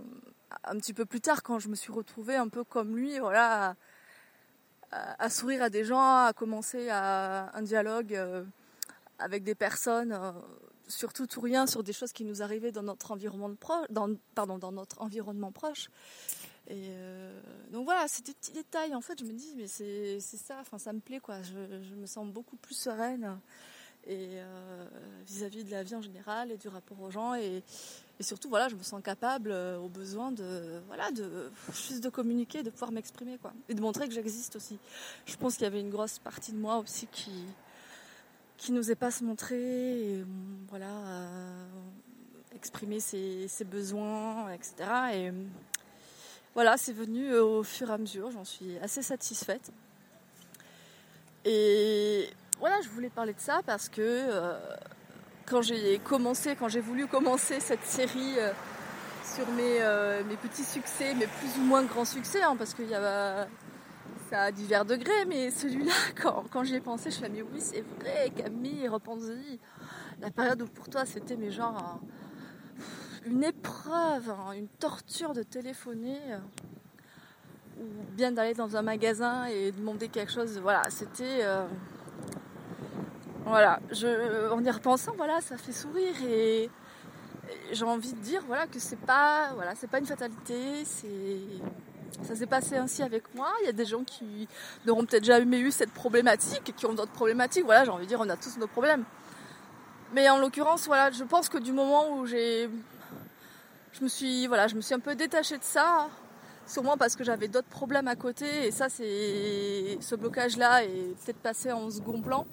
un 0.64 0.78
petit 0.78 0.94
peu 0.94 1.06
plus 1.06 1.22
tard, 1.22 1.44
quand 1.44 1.60
je 1.60 1.70
me 1.70 1.76
suis 1.76 1.92
retrouvée 1.92 2.36
un 2.36 2.48
peu 2.48 2.64
comme 2.64 2.96
lui, 2.96 3.20
voilà, 3.20 3.76
à, 4.92 5.30
sourire 5.30 5.64
à 5.64 5.70
des 5.70 5.84
gens, 5.84 6.26
à 6.26 6.34
commencer 6.34 6.90
à 6.90 7.52
un 7.56 7.62
dialogue 7.62 8.16
euh, 8.16 8.44
avec 9.20 9.44
des 9.44 9.56
personnes 9.56 10.18
surtout 10.88 11.28
tout 11.28 11.42
rien 11.42 11.68
sur 11.68 11.84
des 11.84 11.94
choses 11.94 12.14
qui 12.14 12.24
nous 12.24 12.42
arrivaient 12.42 12.72
dans 12.72 12.84
notre 12.84 13.12
environnement 13.12 13.54
proche, 13.56 13.88
pardon, 14.36 14.58
dans 14.58 14.72
notre 14.72 15.02
environnement 15.02 15.52
proche. 15.52 15.90
Et 16.70 16.90
euh, 16.90 17.40
donc 17.72 17.86
voilà, 17.86 18.08
c'est 18.08 18.26
des 18.26 18.34
petits 18.34 18.52
détails. 18.52 18.94
En 18.94 19.02
fait, 19.02 19.20
je 19.20 19.26
me 19.26 19.34
dis, 19.34 19.54
mais 19.56 19.68
c'est 19.68 20.20
ça, 20.20 20.58
enfin, 20.60 20.78
ça 20.78 20.92
me 20.92 21.00
plaît, 21.00 21.20
quoi. 21.20 21.42
Je, 21.42 21.96
me 21.96 22.06
sens 22.06 22.28
beaucoup 22.28 22.58
plus 22.58 22.76
sereine 22.76 23.40
et 24.08 24.40
euh, 24.40 24.86
vis-à-vis 25.26 25.64
-vis 25.64 25.66
de 25.66 25.72
la 25.72 25.84
vie 25.84 25.96
en 25.96 26.02
général 26.02 26.52
et 26.52 26.58
du 26.58 26.68
rapport 26.70 27.00
aux 27.02 27.12
gens. 27.12 27.36
Et, 27.36 27.64
et 28.20 28.24
surtout, 28.24 28.50
voilà, 28.50 28.68
je 28.70 28.76
me 28.76 28.84
sens 28.84 29.02
capable, 29.04 29.52
euh, 29.52 29.78
au 29.78 29.90
besoin 29.90 30.32
de, 30.32 30.82
voilà, 30.88 31.12
de 31.12 31.52
juste 31.74 32.04
de 32.04 32.10
communiquer, 32.10 32.64
de 32.64 32.70
pouvoir 32.70 32.92
m'exprimer, 32.92 33.38
quoi, 33.38 33.54
et 33.70 33.76
de 33.76 33.82
montrer 33.82 34.08
que 34.08 34.14
j'existe 34.14 34.56
aussi. 34.56 34.80
Je 35.26 35.36
pense 35.36 35.56
qu'il 35.56 35.64
y 35.64 35.68
avait 35.68 35.82
une 35.82 35.92
grosse 35.92 36.20
partie 36.20 36.52
de 36.52 36.58
moi 36.58 36.78
aussi 36.78 37.08
qui 37.08 37.32
qui 38.58 38.72
n'osait 38.72 38.96
pas 38.96 39.12
se 39.12 39.24
montrer, 39.24 40.14
et, 40.14 40.26
voilà, 40.68 40.90
euh, 40.90 41.68
exprimer 42.56 43.00
ses, 43.00 43.48
ses, 43.48 43.66
besoins, 43.66 44.52
etc. 44.52 44.74
Et 45.14 45.32
voilà, 46.56 46.76
c'est 46.76 46.92
venu 46.94 47.36
au 47.36 47.62
fur 47.62 47.92
et 47.92 47.94
à 47.94 48.00
mesure, 48.00 48.32
j'en 48.32 48.44
suis 48.44 48.80
assez 48.80 49.04
satisfaite. 49.04 49.72
Et 51.46 52.28
voilà, 52.60 52.82
je 52.82 52.90
voulais 52.90 53.10
parler 53.10 53.34
de 53.34 53.40
ça 53.40 53.62
parce 53.66 53.88
que 53.88 54.02
euh, 54.02 54.58
quand 55.46 55.62
j'ai 55.62 56.00
commencé, 56.00 56.56
quand 56.56 56.68
j'ai 56.68 56.80
voulu 56.80 57.08
commencer 57.08 57.60
cette 57.60 57.84
série 57.84 58.40
euh, 58.40 58.52
sur 59.24 59.48
mes, 59.52 59.82
euh, 59.82 60.24
mes, 60.24 60.38
petits 60.38 60.64
succès, 60.64 61.14
mes 61.14 61.28
plus 61.28 61.60
ou 61.60 61.64
moins 61.64 61.84
grands 61.84 62.06
succès, 62.06 62.42
hein, 62.42 62.56
parce 62.58 62.74
qu'il 62.74 62.90
y 62.90 62.96
a 62.96 63.48
ça 64.30 64.42
a 64.42 64.52
divers 64.52 64.84
degrés, 64.84 65.26
mais 65.28 65.52
celui-là, 65.52 65.94
quand, 66.22 66.46
quand 66.52 66.64
j'y 66.64 66.76
ai 66.76 66.80
pensé, 66.82 67.12
je 67.12 67.22
me 67.22 67.26
suis 67.26 67.34
dit, 67.34 67.42
oui, 67.42 67.62
c'est 67.62 67.86
vrai, 68.00 68.32
Camille, 68.36 68.88
repense-y. 68.88 69.60
La 70.20 70.32
période 70.32 70.62
où 70.64 70.66
pour 70.66 70.90
toi, 70.90 71.06
c'était 71.06 71.38
mais 71.38 71.52
genre 71.52 72.00
une 73.26 73.44
épreuve, 73.44 74.32
hein, 74.32 74.54
une 74.54 74.68
torture 74.68 75.34
de 75.34 75.44
téléphoner, 75.44 76.20
ou 77.80 77.86
bien 78.16 78.32
d'aller 78.32 78.56
dans 78.56 78.76
un 78.76 78.82
magasin 78.82 79.46
et 79.46 79.72
demander 79.72 80.10
quelque 80.10 80.32
chose. 80.32 80.60
Voilà, 80.60 80.82
c'était. 80.90 81.46
Voilà, 83.48 83.80
je, 83.92 84.52
en 84.52 84.64
y 84.64 84.70
repensant, 84.70 85.14
voilà, 85.16 85.40
ça 85.42 85.58
fait 85.58 85.72
sourire 85.72 86.16
et 86.28 86.70
j'ai 87.72 87.86
envie 87.86 88.12
de 88.12 88.20
dire 88.20 88.44
voilà 88.46 88.68
que 88.68 88.78
c'est 88.78 89.00
pas 89.00 89.54
voilà 89.56 89.72
pas 89.90 90.00
une 90.00 90.06
fatalité 90.06 90.84
ça 92.24 92.36
s'est 92.36 92.46
passé 92.48 92.76
ainsi 92.76 93.04
avec 93.04 93.24
moi. 93.36 93.48
Il 93.62 93.68
y 93.68 93.70
a 93.70 93.74
des 93.74 93.86
gens 93.86 94.04
qui 94.04 94.48
n'auront 94.86 95.06
peut-être 95.06 95.24
jamais 95.24 95.60
eu 95.60 95.72
cette 95.72 95.92
problématique, 95.92 96.74
qui 96.76 96.86
ont 96.86 96.94
d'autres 96.94 97.12
problématiques. 97.12 97.66
Voilà, 97.66 97.86
j'ai 97.86 97.92
envie 97.92 98.04
de 98.04 98.10
dire, 98.10 98.20
on 98.20 98.30
a 98.30 98.38
tous 98.38 98.58
nos 98.58 98.68
problèmes. 98.68 99.04
Mais 100.14 100.30
en 100.30 100.38
l'occurrence, 100.40 100.88
voilà, 100.88 101.12
je 101.12 101.24
pense 101.24 101.50
que 101.50 101.58
du 101.58 101.74
moment 101.74 102.18
où 102.18 102.26
j'ai, 102.26 102.70
je 103.94 104.04
me 104.04 104.08
suis, 104.08 104.48
voilà, 104.48 104.68
je 104.68 104.76
me 104.76 104.82
suis 104.82 104.96
un 104.96 105.00
peu 105.00 105.16
détachée 105.16 105.58
de 105.58 105.64
ça, 105.64 106.10
sûrement 106.66 106.98
parce 106.98 107.16
que 107.16 107.24
j'avais 107.24 107.50
d'autres 107.50 107.68
problèmes 107.68 108.08
à 108.08 108.16
côté, 108.16 108.68
et 108.68 108.72
ça, 108.72 108.90
c'est, 108.90 109.98
ce 110.00 110.16
blocage-là 110.16 110.86
est 110.86 111.16
peut-être 111.24 111.40
passé 111.40 111.72
en 111.72 111.90
second 111.90 112.22
plan. 112.22 112.46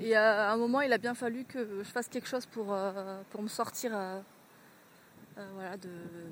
Et 0.00 0.14
à 0.14 0.52
un 0.52 0.56
moment, 0.56 0.80
il 0.80 0.92
a 0.92 0.98
bien 0.98 1.14
fallu 1.14 1.44
que 1.44 1.82
je 1.82 1.90
fasse 1.90 2.08
quelque 2.08 2.28
chose 2.28 2.46
pour, 2.46 2.72
euh, 2.72 3.20
pour 3.30 3.42
me 3.42 3.48
sortir. 3.48 3.90
Euh, 3.94 4.20
euh, 5.38 5.46
voilà, 5.54 5.76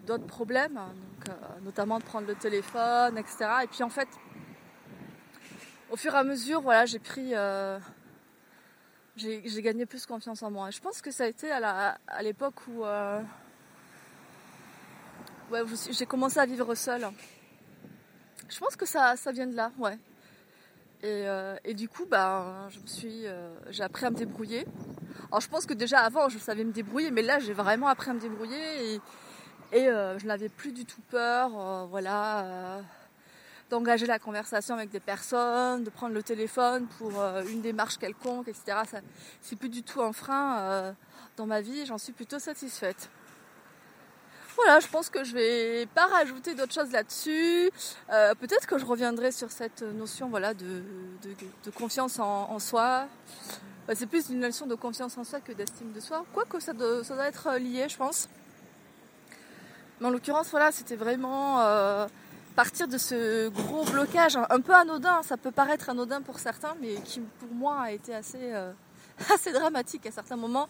d'autres 0.04 0.26
problèmes, 0.26 0.74
donc, 0.74 1.28
euh, 1.28 1.32
notamment 1.62 2.00
de 2.00 2.04
prendre 2.04 2.26
le 2.26 2.34
téléphone, 2.34 3.16
etc. 3.18 3.46
Et 3.62 3.66
puis 3.68 3.84
en 3.84 3.88
fait, 3.88 4.08
au 5.90 5.96
fur 5.96 6.12
et 6.12 6.18
à 6.18 6.24
mesure, 6.24 6.60
voilà, 6.60 6.86
j'ai 6.86 6.98
pris, 6.98 7.32
euh, 7.32 7.78
j'ai 9.14 9.62
gagné 9.62 9.86
plus 9.86 10.06
confiance 10.06 10.42
en 10.42 10.50
moi. 10.50 10.70
Je 10.70 10.80
pense 10.80 11.00
que 11.02 11.12
ça 11.12 11.22
a 11.22 11.26
été 11.28 11.52
à 11.52 12.22
l'époque 12.22 12.66
où, 12.66 12.84
euh, 12.84 13.22
j'ai 15.90 16.06
commencé 16.06 16.40
à 16.40 16.46
vivre 16.46 16.74
seule. 16.74 17.06
Je 18.48 18.58
pense 18.58 18.74
que 18.74 18.86
ça, 18.86 19.14
ça 19.14 19.30
vient 19.30 19.46
de 19.46 19.54
là, 19.54 19.70
ouais. 19.78 19.98
Et, 21.02 21.28
euh, 21.28 21.56
et 21.64 21.74
du 21.74 21.88
coup, 21.88 22.06
bah, 22.06 22.68
je 22.70 22.80
me 22.80 22.86
suis, 22.86 23.26
euh, 23.26 23.54
j'ai 23.70 23.82
appris 23.82 24.06
à 24.06 24.10
me 24.10 24.16
débrouiller. 24.16 24.66
Alors 25.28 25.40
je 25.40 25.48
pense 25.48 25.66
que 25.66 25.74
déjà 25.74 26.00
avant, 26.00 26.28
je 26.28 26.38
savais 26.38 26.64
me 26.64 26.72
débrouiller, 26.72 27.10
mais 27.10 27.22
là, 27.22 27.38
j'ai 27.38 27.52
vraiment 27.52 27.88
appris 27.88 28.10
à 28.10 28.14
me 28.14 28.20
débrouiller 28.20 29.00
et, 29.72 29.88
euh, 29.88 30.18
je 30.18 30.26
n'avais 30.26 30.48
plus 30.48 30.72
du 30.72 30.84
tout 30.86 31.02
peur, 31.10 31.50
euh, 31.54 31.86
voilà, 31.86 32.80
d'engager 33.68 34.06
la 34.06 34.18
conversation 34.18 34.74
avec 34.74 34.90
des 34.90 35.00
personnes, 35.00 35.84
de 35.84 35.90
prendre 35.90 36.14
le 36.14 36.22
téléphone 36.22 36.86
pour 36.98 37.20
une 37.50 37.60
démarche 37.60 37.98
quelconque, 37.98 38.48
etc. 38.48 38.78
Ça, 38.88 39.00
c'est 39.42 39.58
plus 39.58 39.68
du 39.68 39.82
tout 39.82 40.00
un 40.02 40.12
frein 40.12 40.94
dans 41.36 41.46
ma 41.46 41.60
vie. 41.60 41.84
J'en 41.84 41.98
suis 41.98 42.12
plutôt 42.12 42.38
satisfaite. 42.38 43.10
Voilà, 44.56 44.80
je 44.80 44.88
pense 44.88 45.10
que 45.10 45.22
je 45.22 45.34
vais 45.34 45.86
pas 45.94 46.06
rajouter 46.06 46.54
d'autres 46.54 46.72
choses 46.72 46.90
là-dessus. 46.90 47.70
Euh, 48.10 48.34
peut-être 48.34 48.66
que 48.66 48.78
je 48.78 48.86
reviendrai 48.86 49.30
sur 49.30 49.50
cette 49.50 49.82
notion 49.82 50.28
voilà, 50.28 50.54
de, 50.54 50.82
de, 51.22 51.34
de 51.64 51.70
confiance 51.70 52.18
en, 52.18 52.50
en 52.50 52.58
soi. 52.58 53.06
Bah, 53.86 53.94
c'est 53.94 54.06
plus 54.06 54.30
une 54.30 54.40
notion 54.40 54.66
de 54.66 54.74
confiance 54.74 55.16
en 55.16 55.24
soi 55.24 55.40
que 55.40 55.52
d'estime 55.52 55.92
de 55.92 56.00
soi. 56.00 56.24
Quoique 56.32 56.58
ça 56.58 56.72
doit, 56.72 57.04
ça 57.04 57.14
doit 57.14 57.26
être 57.26 57.56
lié, 57.58 57.86
je 57.88 57.96
pense. 57.96 58.28
Mais 60.00 60.08
en 60.08 60.10
l'occurrence, 60.10 60.48
voilà, 60.50 60.72
c'était 60.72 60.96
vraiment 60.96 61.60
euh, 61.60 62.06
partir 62.56 62.88
de 62.88 62.98
ce 62.98 63.48
gros 63.48 63.84
blocage, 63.84 64.36
un, 64.36 64.60
peu 64.60 64.74
anodin. 64.74 65.22
Ça 65.22 65.36
peut 65.36 65.52
paraître 65.52 65.88
anodin 65.88 66.20
pour 66.20 66.38
certains, 66.38 66.74
mais 66.80 66.94
qui 66.96 67.20
pour 67.20 67.52
moi 67.52 67.80
a 67.82 67.92
été 67.92 68.14
assez, 68.14 68.52
euh, 68.52 68.72
assez 69.34 69.52
dramatique 69.52 70.06
à 70.06 70.10
certains 70.10 70.36
moments. 70.36 70.68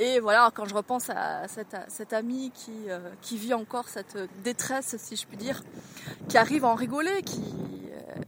Et 0.00 0.20
voilà, 0.20 0.52
quand 0.54 0.64
je 0.64 0.74
repense 0.74 1.10
à 1.10 1.48
cette, 1.48 2.12
amie 2.12 2.52
qui, 2.54 2.88
euh, 2.88 3.10
qui 3.20 3.36
vit 3.36 3.52
encore 3.52 3.88
cette 3.88 4.16
détresse, 4.44 4.96
si 4.96 5.16
je 5.16 5.26
puis 5.26 5.36
dire, 5.36 5.64
qui 6.28 6.38
arrive 6.38 6.64
à 6.64 6.68
en 6.68 6.76
rigoler, 6.76 7.22
qui, 7.22 7.42
euh, 7.90 8.22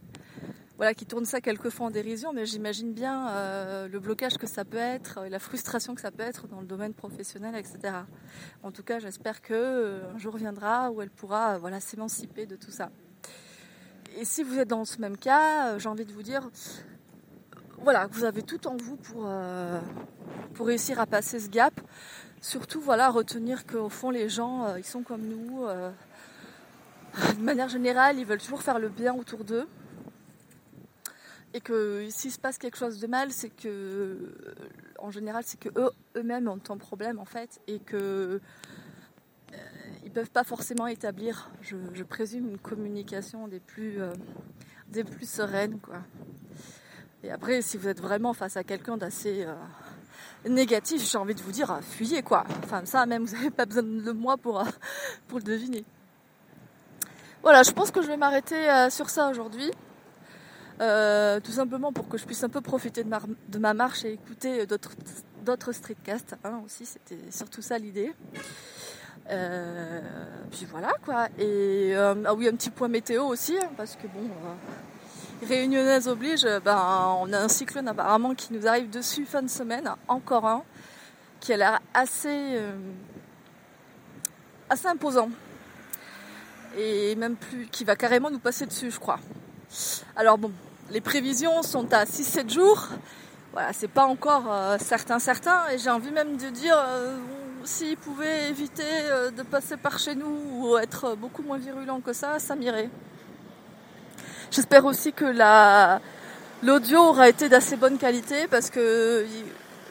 voilà, 0.81 0.95
qui 0.95 1.05
tourne 1.05 1.25
ça 1.25 1.39
quelquefois 1.41 1.85
en 1.85 1.91
dérision, 1.91 2.33
mais 2.33 2.47
j'imagine 2.47 2.91
bien 2.91 3.29
euh, 3.29 3.87
le 3.87 3.99
blocage 3.99 4.37
que 4.37 4.47
ça 4.47 4.65
peut 4.65 4.77
être, 4.77 5.27
la 5.29 5.37
frustration 5.37 5.95
que 5.95 6.01
ça 6.01 6.09
peut 6.09 6.23
être 6.23 6.47
dans 6.47 6.59
le 6.59 6.65
domaine 6.65 6.95
professionnel, 6.95 7.55
etc. 7.55 7.93
En 8.63 8.71
tout 8.71 8.81
cas, 8.81 8.97
j'espère 8.99 9.41
que 9.41 9.53
euh, 9.53 10.13
un 10.13 10.17
jour 10.17 10.37
viendra 10.37 10.89
où 10.89 11.01
elle 11.01 11.11
pourra, 11.11 11.57
voilà, 11.59 11.79
s'émanciper 11.79 12.47
de 12.47 12.55
tout 12.55 12.71
ça. 12.71 12.89
Et 14.17 14.25
si 14.25 14.43
vous 14.43 14.59
êtes 14.59 14.67
dans 14.67 14.83
ce 14.83 14.99
même 14.99 15.17
cas, 15.17 15.77
j'ai 15.77 15.87
envie 15.87 16.05
de 16.05 16.11
vous 16.11 16.23
dire, 16.23 16.49
voilà, 17.83 18.07
vous 18.07 18.23
avez 18.23 18.43
tout 18.43 18.67
en 18.67 18.77
vous 18.77 18.95
pour, 18.95 19.23
euh, 19.25 19.79
pour 20.53 20.67
réussir 20.67 20.99
à 20.99 21.07
passer 21.07 21.39
ce 21.39 21.49
gap. 21.49 21.73
Surtout, 22.39 22.79
voilà, 22.79 23.09
retenir 23.09 23.65
qu'au 23.65 23.89
fond, 23.89 24.11
les 24.11 24.29
gens, 24.29 24.65
euh, 24.65 24.79
ils 24.79 24.85
sont 24.85 25.01
comme 25.01 25.21
nous. 25.21 25.65
Euh, 25.65 25.91
de 27.37 27.41
manière 27.41 27.69
générale, 27.69 28.19
ils 28.19 28.25
veulent 28.25 28.41
toujours 28.41 28.61
faire 28.61 28.79
le 28.79 28.89
bien 28.89 29.15
autour 29.15 29.43
d'eux. 29.43 29.67
Et 31.53 31.59
que 31.59 32.07
s'il 32.09 32.31
se 32.31 32.39
passe 32.39 32.57
quelque 32.57 32.77
chose 32.77 32.99
de 32.99 33.07
mal, 33.07 33.31
c'est 33.31 33.49
que, 33.49 34.35
en 34.99 35.11
général, 35.11 35.43
c'est 35.45 35.59
que 35.59 35.69
eux, 35.77 35.89
eux-mêmes 36.15 36.47
ont 36.47 36.61
un 36.69 36.77
problème, 36.77 37.19
en 37.19 37.25
fait. 37.25 37.59
Et 37.67 37.79
que 37.79 38.39
ils 40.03 40.11
peuvent 40.11 40.31
pas 40.31 40.43
forcément 40.43 40.87
établir, 40.87 41.51
je, 41.61 42.03
présume, 42.03 42.49
une 42.49 42.57
communication 42.57 43.47
des 43.47 43.59
plus, 43.59 43.97
sereines. 45.23 45.79
Et 47.23 47.31
après, 47.31 47.61
si 47.61 47.77
vous 47.77 47.87
êtes 47.87 48.01
vraiment 48.01 48.33
face 48.33 48.57
à 48.57 48.63
quelqu'un 48.63 48.97
d'assez 48.97 49.45
euh, 49.45 49.53
négatif, 50.49 51.07
j'ai 51.07 51.17
envie 51.19 51.35
de 51.35 51.41
vous 51.41 51.51
dire, 51.51 51.71
euh, 51.71 51.81
fuyez 51.81 52.23
quoi. 52.23 52.45
Enfin, 52.63 52.83
ça 52.85 53.05
même, 53.05 53.25
vous 53.25 53.35
n'avez 53.35 53.51
pas 53.51 53.65
besoin 53.65 53.83
de 53.83 54.11
moi 54.11 54.37
pour, 54.37 54.59
euh, 54.59 54.65
pour 55.27 55.37
le 55.37 55.43
deviner. 55.43 55.85
Voilà, 57.43 57.63
je 57.63 57.71
pense 57.71 57.91
que 57.91 58.01
je 58.01 58.07
vais 58.07 58.17
m'arrêter 58.17 58.67
sur 58.91 59.09
ça 59.09 59.29
aujourd'hui. 59.29 59.71
Tout 60.77 61.51
simplement 61.51 61.91
pour 61.91 62.07
que 62.07 62.19
je 62.19 62.25
puisse 62.25 62.43
un 62.43 62.49
peu 62.49 62.61
profiter 62.61 63.03
de 63.03 63.59
ma, 63.59 63.73
marche 63.73 64.05
et 64.05 64.13
écouter 64.13 64.67
d'autres, 64.67 64.91
d'autres 65.43 65.71
streetcasts. 65.71 66.35
Hein, 66.43 66.61
aussi, 66.63 66.85
c'était 66.85 67.31
surtout 67.31 67.63
ça 67.63 67.79
l'idée. 67.79 68.13
Puis 69.25 70.67
voilà 70.69 70.93
quoi. 71.03 71.29
Et 71.39 71.95
ah 71.95 72.35
oui, 72.35 72.47
un 72.47 72.55
petit 72.55 72.69
point 72.69 72.89
météo 72.89 73.23
aussi, 73.23 73.57
hein, 73.57 73.71
parce 73.75 73.95
que 73.95 74.05
bon, 74.05 74.29
réunionnaise 75.41 76.07
oblige, 76.07 76.47
ben, 76.63 77.17
on 77.19 77.31
a 77.33 77.39
un 77.39 77.47
cyclone 77.47 77.87
apparemment 77.87 78.35
qui 78.35 78.53
nous 78.53 78.67
arrive 78.67 78.89
dessus 78.89 79.25
fin 79.25 79.41
de 79.41 79.49
semaine, 79.49 79.89
encore 80.07 80.45
un, 80.45 80.63
qui 81.39 81.53
a 81.53 81.57
l'air 81.57 81.79
assez, 81.93 82.59
assez 84.69 84.87
imposant. 84.87 85.29
Et 86.77 87.15
même 87.15 87.35
plus, 87.35 87.67
qui 87.67 87.83
va 87.83 87.95
carrément 87.95 88.29
nous 88.29 88.39
passer 88.39 88.65
dessus, 88.65 88.91
je 88.91 88.99
crois. 88.99 89.19
Alors 90.15 90.37
bon, 90.37 90.51
les 90.89 91.01
prévisions 91.01 91.63
sont 91.63 91.93
à 91.93 92.05
6-7 92.05 92.49
jours. 92.49 92.89
Voilà, 93.53 93.73
c'est 93.73 93.89
pas 93.89 94.05
encore 94.05 94.45
euh, 94.49 94.77
certain 94.79 95.19
certain 95.19 95.67
et 95.69 95.77
j'ai 95.77 95.89
envie 95.89 96.11
même 96.11 96.37
de 96.37 96.49
dire 96.49 96.77
euh, 96.77 97.17
s'ils 97.65 97.97
pouvaient 97.97 98.49
éviter 98.49 98.83
euh, 98.85 99.29
de 99.29 99.43
passer 99.43 99.75
par 99.75 99.99
chez 99.99 100.15
nous 100.15 100.37
ou 100.53 100.77
être 100.77 101.15
beaucoup 101.15 101.43
moins 101.43 101.57
virulent 101.57 101.99
que 101.99 102.13
ça, 102.13 102.39
ça 102.39 102.55
m'irait. 102.55 102.89
J'espère 104.51 104.85
aussi 104.85 105.13
que 105.13 105.25
la 105.25 106.01
l'audio 106.61 106.99
aura 106.99 107.29
été 107.29 107.49
d'assez 107.49 107.75
bonne 107.75 107.97
qualité 107.97 108.47
parce 108.47 108.69
que 108.69 109.25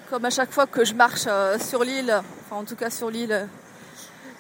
comme 0.09 0.25
à 0.25 0.31
chaque 0.31 0.53
fois 0.53 0.67
que 0.67 0.85
je 0.85 0.95
marche 0.95 1.27
sur 1.59 1.83
l'île, 1.83 2.15
enfin 2.45 2.57
en 2.57 2.65
tout 2.65 2.77
cas 2.77 2.91
sur 2.91 3.11
l'île 3.11 3.49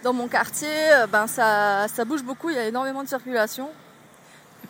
dans 0.05 0.13
mon 0.13 0.29
quartier, 0.29 0.69
ben 1.11 1.27
ça, 1.27 1.87
ça 1.89 2.05
bouge 2.05 2.23
beaucoup, 2.23 2.51
il 2.51 2.57
y 2.57 2.59
a 2.59 2.67
énormément 2.67 3.03
de 3.03 3.09
circulation 3.09 3.69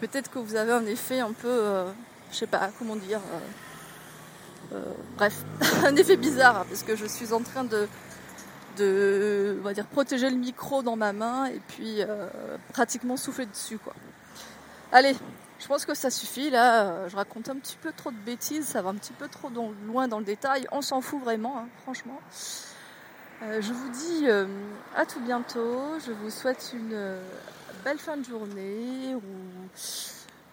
peut-être 0.01 0.31
que 0.31 0.39
vous 0.39 0.57
avez 0.57 0.73
un 0.73 0.87
effet 0.87 1.21
un 1.21 1.33
peu, 1.33 1.49
euh, 1.49 1.91
je 2.33 2.37
sais 2.37 2.47
pas 2.47 2.71
comment 2.79 2.97
dire, 2.97 3.21
euh, 3.21 4.77
euh, 4.77 4.93
bref, 5.17 5.45
un 5.85 5.95
effet 5.97 6.17
bizarre 6.17 6.61
hein, 6.61 6.67
parce 6.69 6.83
que 6.83 6.97
je 6.97 7.07
suis 7.07 7.33
en 7.33 7.41
train 7.41 7.65
de, 7.65 7.87
de, 8.79 9.59
on 9.61 9.65
va 9.65 9.75
dire, 9.75 9.87
protéger 9.87 10.31
le 10.31 10.37
micro 10.37 10.83
dans 10.83 10.97
ma 10.97 11.13
main 11.13 11.47
et 11.47 11.61
puis 11.69 12.01
pratiquement 12.73 13.17
souffler 13.17 13.47
dessus 13.47 13.79
quoi. 13.79 13.95
Allez, 14.93 15.15
je 15.59 15.67
pense 15.67 15.85
que 15.85 15.95
ça 15.95 16.11
suffit 16.11 16.51
là. 16.51 17.09
Je 17.09 17.17
raconte 17.17 17.49
un 17.49 17.57
petit 17.57 17.77
peu 17.77 17.93
trop 17.93 18.11
de 18.11 18.17
bêtises, 18.17 18.67
ça 18.67 18.83
va 18.83 18.91
un 18.91 18.95
petit 18.95 19.13
peu 19.13 19.29
trop 19.29 19.51
loin 19.87 20.09
dans 20.09 20.19
le 20.19 20.25
détail. 20.25 20.67
On 20.73 20.83
s'en 20.83 21.01
fout 21.01 21.21
vraiment, 21.23 21.59
hein, 21.59 21.69
franchement. 21.83 22.21
je 23.43 23.73
vous 23.73 23.89
dis 23.91 24.27
à 24.97 25.07
tout 25.07 25.21
bientôt. 25.21 25.99
Je 26.05 26.13
vous 26.13 26.31
souhaite 26.31 26.73
une 26.75 27.19
belle 27.85 27.99
fin 27.99 28.17
de 28.17 28.25
journée 28.25 29.15
ou 29.15 29.23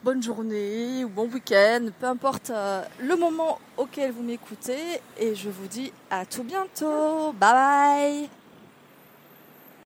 bonne 0.04 0.22
journée 0.22 1.04
ou 1.04 1.10
bon 1.10 1.28
week-end, 1.28 1.88
peu 2.00 2.06
importe 2.06 2.50
euh, 2.52 2.82
le 3.00 3.16
moment 3.16 3.60
auquel 3.78 4.12
vous 4.12 4.24
m'écoutez. 4.24 5.02
Et 5.18 5.36
je 5.36 5.50
vous 5.50 5.68
dis 5.68 5.92
à 6.10 6.26
tout 6.26 6.44
bientôt. 6.44 7.34
Bye 7.34 7.54
bye 7.54 8.37